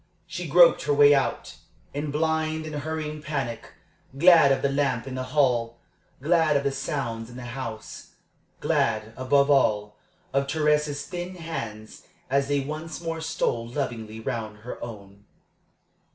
She 0.25 0.47
groped 0.47 0.85
her 0.85 0.93
way 0.95 1.13
out, 1.13 1.57
in 1.93 2.09
blind 2.09 2.65
and 2.65 2.73
hurrying 2.73 3.21
panic 3.21 3.73
glad 4.17 4.51
of 4.51 4.63
the 4.63 4.71
lamp 4.71 5.05
in 5.05 5.13
the 5.13 5.25
hall, 5.37 5.77
glad 6.23 6.57
of 6.57 6.63
the 6.63 6.71
sounds 6.71 7.29
in 7.29 7.35
the 7.35 7.43
house, 7.45 8.15
glad, 8.61 9.13
above 9.15 9.51
all, 9.51 9.95
of 10.33 10.47
Thérèse's 10.47 11.05
thin 11.05 11.35
hands 11.35 12.07
as 12.31 12.47
they 12.47 12.61
once 12.61 12.99
more 12.99 13.21
stole 13.21 13.67
lovingly 13.67 14.19
round 14.19 14.61
her 14.61 14.83
own. 14.83 15.23